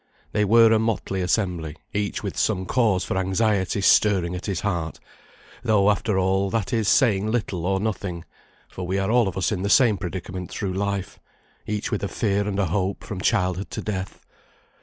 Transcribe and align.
They 0.31 0.45
were 0.45 0.71
a 0.73 0.79
motley 0.79 1.21
assembly, 1.21 1.75
each 1.93 2.23
with 2.23 2.35
some 2.35 2.65
cause 2.65 3.03
for 3.05 3.15
anxiety 3.17 3.81
stirring 3.81 4.33
at 4.35 4.47
his 4.47 4.61
heart; 4.61 4.99
though, 5.63 5.91
after 5.91 6.17
all, 6.17 6.49
that 6.49 6.73
is 6.73 6.87
saying 6.89 7.27
little 7.27 7.67
or 7.67 7.79
nothing, 7.79 8.25
for 8.67 8.87
we 8.87 8.97
are 8.97 9.11
all 9.11 9.27
of 9.27 9.37
us 9.37 9.51
in 9.51 9.61
the 9.61 9.69
same 9.69 9.99
predicament 9.99 10.49
through 10.49 10.73
life; 10.73 11.19
each 11.67 11.91
with 11.91 12.03
a 12.03 12.07
fear 12.07 12.47
and 12.47 12.57
a 12.57 12.65
hope 12.65 13.03
from 13.03 13.21
childhood 13.21 13.69
to 13.69 13.81
death. 13.83 14.25